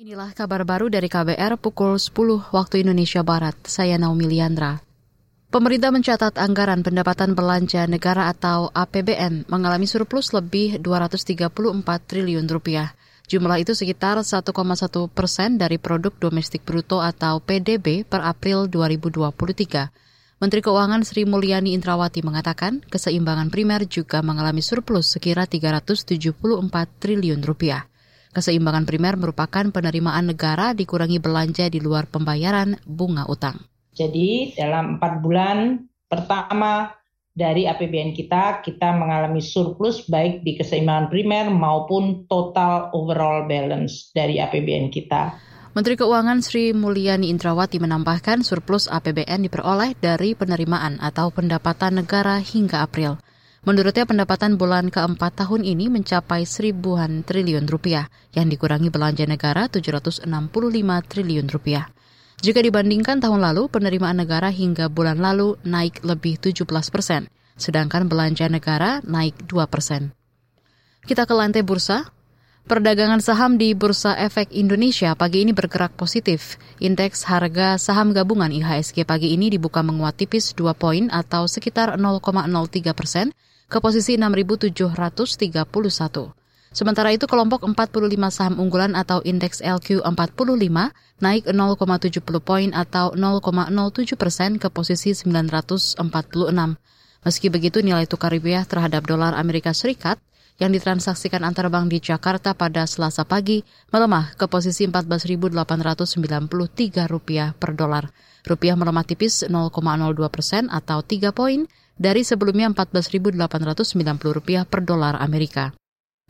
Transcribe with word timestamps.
Inilah 0.00 0.32
kabar 0.32 0.64
baru 0.64 0.88
dari 0.88 1.12
KBR 1.12 1.60
pukul 1.60 2.00
10 2.00 2.56
waktu 2.56 2.80
Indonesia 2.80 3.20
Barat. 3.20 3.52
Saya 3.68 4.00
Naomi 4.00 4.32
Liandra. 4.32 4.80
Pemerintah 5.52 5.92
mencatat 5.92 6.40
anggaran 6.40 6.80
pendapatan 6.80 7.36
belanja 7.36 7.84
negara 7.84 8.32
atau 8.32 8.72
APBN 8.72 9.44
mengalami 9.52 9.84
surplus 9.84 10.32
lebih 10.32 10.80
234 10.80 11.84
triliun 11.84 12.48
rupiah. 12.48 12.96
Jumlah 13.28 13.60
itu 13.60 13.76
sekitar 13.76 14.16
1,1 14.24 14.40
persen 15.12 15.60
dari 15.60 15.76
produk 15.76 16.16
domestik 16.16 16.64
bruto 16.64 17.04
atau 17.04 17.44
PDB 17.44 18.08
per 18.08 18.24
April 18.24 18.72
2023. 18.72 20.40
Menteri 20.40 20.60
Keuangan 20.64 21.04
Sri 21.04 21.28
Mulyani 21.28 21.76
Indrawati 21.76 22.24
mengatakan 22.24 22.80
keseimbangan 22.88 23.52
primer 23.52 23.84
juga 23.84 24.24
mengalami 24.24 24.64
surplus 24.64 25.12
sekira 25.12 25.44
374 25.44 26.32
triliun 26.96 27.44
rupiah. 27.44 27.89
Keseimbangan 28.30 28.86
primer 28.86 29.18
merupakan 29.18 29.66
penerimaan 29.74 30.30
negara 30.30 30.70
dikurangi 30.70 31.18
belanja 31.18 31.66
di 31.66 31.82
luar 31.82 32.06
pembayaran 32.06 32.78
bunga 32.86 33.26
utang. 33.26 33.58
Jadi 33.90 34.54
dalam 34.54 34.96
empat 34.96 35.18
bulan 35.18 35.82
pertama 36.06 36.94
dari 37.34 37.66
APBN 37.66 38.14
kita, 38.14 38.62
kita 38.62 38.94
mengalami 38.94 39.42
surplus 39.42 40.06
baik 40.06 40.46
di 40.46 40.54
keseimbangan 40.54 41.10
primer 41.10 41.50
maupun 41.50 42.26
total 42.30 42.94
overall 42.94 43.50
balance 43.50 44.14
dari 44.14 44.38
APBN 44.38 44.94
kita. 44.94 45.34
Menteri 45.70 45.94
Keuangan 45.94 46.42
Sri 46.42 46.74
Mulyani 46.74 47.30
Indrawati 47.30 47.78
menambahkan 47.78 48.42
surplus 48.42 48.90
APBN 48.90 49.46
diperoleh 49.46 49.94
dari 49.94 50.34
penerimaan 50.34 50.98
atau 50.98 51.30
pendapatan 51.30 52.02
negara 52.02 52.42
hingga 52.42 52.82
April. 52.82 53.22
Menurutnya 53.60 54.08
pendapatan 54.08 54.56
bulan 54.56 54.88
keempat 54.88 55.44
tahun 55.44 55.68
ini 55.68 55.92
mencapai 55.92 56.48
seribuan 56.48 57.20
triliun 57.20 57.68
rupiah, 57.68 58.08
yang 58.32 58.48
dikurangi 58.48 58.88
belanja 58.88 59.28
negara 59.28 59.68
765 59.68 60.24
triliun 61.04 61.44
rupiah. 61.52 61.92
Jika 62.40 62.64
dibandingkan 62.64 63.20
tahun 63.20 63.44
lalu, 63.44 63.68
penerimaan 63.68 64.16
negara 64.16 64.48
hingga 64.48 64.88
bulan 64.88 65.20
lalu 65.20 65.60
naik 65.60 66.00
lebih 66.00 66.40
17 66.40 66.64
persen, 66.88 67.28
sedangkan 67.60 68.08
belanja 68.08 68.48
negara 68.48 69.04
naik 69.04 69.36
2 69.44 69.68
persen. 69.68 70.16
Kita 71.04 71.28
ke 71.28 71.34
lantai 71.36 71.60
bursa. 71.60 72.08
Perdagangan 72.68 73.24
saham 73.24 73.56
di 73.56 73.72
Bursa 73.72 74.20
Efek 74.20 74.52
Indonesia 74.52 75.16
pagi 75.16 75.40
ini 75.40 75.56
bergerak 75.56 75.96
positif. 75.96 76.60
Indeks 76.76 77.24
harga 77.24 77.80
saham 77.80 78.12
gabungan 78.12 78.52
IHSG 78.52 79.08
pagi 79.08 79.32
ini 79.32 79.48
dibuka 79.48 79.80
menguat 79.80 80.20
tipis 80.20 80.52
2 80.52 80.76
poin 80.76 81.08
atau 81.08 81.48
sekitar 81.48 81.96
0,03 81.96 82.92
persen 82.92 83.32
ke 83.70 83.78
posisi 83.80 84.20
6.731. 84.20 84.76
Sementara 86.70 87.10
itu 87.10 87.26
kelompok 87.26 87.66
45 87.66 88.30
saham 88.30 88.62
unggulan 88.62 88.94
atau 88.94 89.24
indeks 89.26 89.58
LQ45 89.64 90.70
naik 91.18 91.48
0,70 91.50 92.22
poin 92.44 92.70
atau 92.76 93.10
0,07 93.16 94.20
persen 94.20 94.60
ke 94.60 94.68
posisi 94.68 95.16
946. 95.16 95.98
Meski 97.20 97.46
begitu 97.52 97.82
nilai 97.82 98.06
tukar 98.06 98.30
rupiah 98.30 98.62
terhadap 98.62 99.04
dolar 99.04 99.34
Amerika 99.34 99.74
Serikat 99.74 100.22
yang 100.60 100.76
ditransaksikan 100.76 101.40
antar 101.42 101.72
bank 101.72 101.88
di 101.88 101.98
Jakarta 101.98 102.52
pada 102.52 102.84
Selasa 102.84 103.24
pagi 103.24 103.64
melemah 103.90 104.36
ke 104.36 104.44
posisi 104.46 104.84
14.893 104.84 107.08
rupiah 107.08 107.56
per 107.56 107.72
dolar. 107.72 108.12
Rupiah 108.44 108.76
melemah 108.76 109.04
tipis 109.08 109.48
0,02 109.48 110.20
persen 110.28 110.68
atau 110.68 111.00
3 111.00 111.32
poin 111.32 111.64
dari 111.96 112.24
sebelumnya 112.24 112.68
Rp14.890 112.76 114.68
per 114.68 114.80
dolar 114.84 115.16
Amerika. 115.16 115.72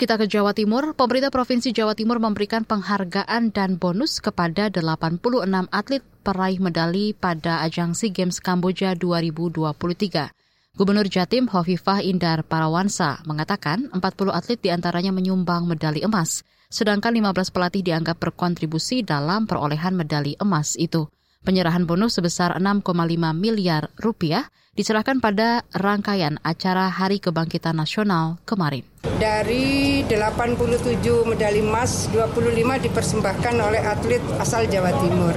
Kita 0.00 0.16
ke 0.16 0.24
Jawa 0.24 0.56
Timur, 0.56 0.96
pemerintah 0.96 1.28
Provinsi 1.28 1.76
Jawa 1.76 1.92
Timur 1.92 2.24
memberikan 2.24 2.64
penghargaan 2.64 3.52
dan 3.52 3.76
bonus 3.76 4.16
kepada 4.16 4.72
86 4.72 5.20
atlet 5.68 6.00
peraih 6.24 6.56
medali 6.56 7.12
pada 7.12 7.60
ajang 7.60 7.92
SEA 7.92 8.08
Games 8.08 8.40
Kamboja 8.40 8.96
2023. 8.96 10.39
Gubernur 10.70 11.10
Jatim 11.10 11.50
Hovifah 11.50 11.98
Indar 11.98 12.46
Parawansa 12.46 13.26
mengatakan 13.26 13.90
40 13.90 14.00
atlet 14.30 14.58
di 14.62 14.70
antaranya 14.70 15.10
menyumbang 15.10 15.66
medali 15.66 15.98
emas, 16.06 16.46
sedangkan 16.70 17.10
15 17.10 17.50
pelatih 17.50 17.82
dianggap 17.82 18.22
berkontribusi 18.22 19.02
dalam 19.02 19.50
perolehan 19.50 19.98
medali 19.98 20.38
emas 20.38 20.78
itu. 20.78 21.10
Penyerahan 21.40 21.88
bonus 21.88 22.20
sebesar 22.20 22.60
6,5 22.60 22.84
miliar 23.32 23.88
rupiah 23.96 24.52
diserahkan 24.76 25.24
pada 25.24 25.64
rangkaian 25.72 26.36
acara 26.44 26.92
Hari 26.92 27.16
Kebangkitan 27.16 27.80
Nasional 27.80 28.36
kemarin. 28.44 28.84
Dari 29.16 30.04
87 30.04 31.00
medali 31.24 31.64
emas, 31.64 32.12
25 32.12 32.84
dipersembahkan 32.84 33.56
oleh 33.56 33.80
atlet 33.80 34.20
asal 34.36 34.68
Jawa 34.68 34.92
Timur. 35.00 35.32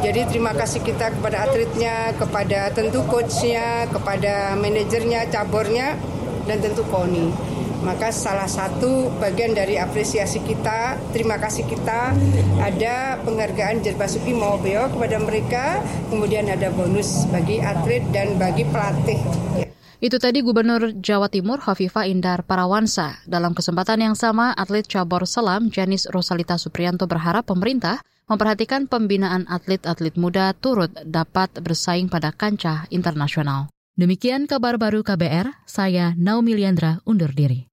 Jadi 0.00 0.24
terima 0.32 0.56
kasih 0.56 0.80
kita 0.80 1.12
kepada 1.20 1.44
atletnya, 1.44 2.16
kepada 2.16 2.72
tentu 2.72 3.04
coachnya, 3.04 3.92
kepada 3.92 4.56
manajernya, 4.56 5.28
cabornya, 5.28 6.00
dan 6.48 6.64
tentu 6.64 6.80
KONI. 6.88 7.51
Maka 7.82 8.14
salah 8.14 8.46
satu 8.46 9.10
bagian 9.18 9.58
dari 9.58 9.74
apresiasi 9.74 10.38
kita, 10.46 10.96
terima 11.10 11.34
kasih 11.36 11.66
kita, 11.66 12.14
ada 12.62 13.18
penghargaan 13.26 13.82
Jerbasuki 13.82 14.30
Mawabeo 14.30 14.86
kepada 14.94 15.18
mereka, 15.18 15.82
kemudian 16.06 16.46
ada 16.46 16.70
bonus 16.70 17.26
bagi 17.34 17.58
atlet 17.58 18.06
dan 18.14 18.38
bagi 18.38 18.62
pelatih. 18.70 19.18
Itu 20.02 20.18
tadi 20.18 20.42
Gubernur 20.42 20.98
Jawa 20.98 21.30
Timur 21.30 21.62
Hovifa 21.62 22.02
Indar 22.06 22.42
Parawansa. 22.42 23.22
Dalam 23.22 23.54
kesempatan 23.54 24.02
yang 24.02 24.18
sama, 24.18 24.50
atlet 24.54 24.82
cabur 24.82 25.22
selam 25.30 25.70
Janis 25.70 26.10
Rosalita 26.10 26.58
Suprianto 26.58 27.06
berharap 27.06 27.46
pemerintah 27.46 28.02
memperhatikan 28.26 28.90
pembinaan 28.90 29.46
atlet-atlet 29.46 30.18
muda 30.18 30.58
turut 30.58 30.90
dapat 31.06 31.54
bersaing 31.62 32.10
pada 32.10 32.34
kancah 32.34 32.90
internasional. 32.90 33.70
Demikian 33.94 34.48
kabar 34.48 34.80
baru 34.80 35.04
KBR, 35.06 35.68
saya 35.70 36.16
Naomi 36.18 36.58
Liandra 36.58 37.04
undur 37.04 37.30
diri. 37.30 37.68